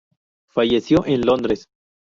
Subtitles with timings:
[0.49, 1.65] Falleció en Londres.